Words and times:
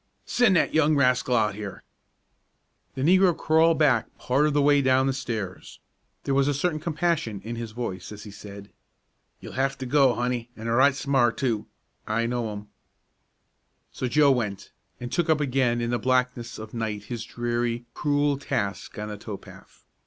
"Send 0.25 0.55
that 0.55 0.73
young 0.73 0.95
rascal 0.95 1.35
out 1.35 1.53
here!" 1.53 1.83
The 2.95 3.03
negro 3.03 3.37
crawled 3.37 3.77
back 3.77 4.17
part 4.17 4.47
of 4.47 4.53
the 4.53 4.59
way 4.63 4.81
down 4.81 5.05
the 5.05 5.13
stairs. 5.13 5.79
There 6.23 6.33
was 6.33 6.47
a 6.47 6.55
certain 6.55 6.79
compassion 6.79 7.39
in 7.43 7.55
his 7.55 7.69
voice 7.71 8.11
as 8.11 8.23
he 8.23 8.31
said, 8.31 8.71
"You'll 9.41 9.53
hef 9.53 9.77
to 9.77 9.85
go, 9.85 10.15
honey, 10.15 10.49
an' 10.55 10.67
right 10.69 10.95
smart, 10.95 11.37
too. 11.37 11.67
I 12.07 12.25
know 12.25 12.51
him." 12.51 12.69
So 13.91 14.07
Joe 14.07 14.31
went, 14.31 14.71
and 14.99 15.11
took 15.11 15.29
up 15.29 15.39
again 15.39 15.81
in 15.81 15.91
the 15.91 15.99
blackness 15.99 16.57
of 16.57 16.73
night 16.73 17.03
his 17.03 17.23
dreary, 17.23 17.85
cruel 17.93 18.39
task 18.39 18.97
on 18.97 19.09
the 19.09 19.17
tow 19.19 19.37
path. 19.37 19.85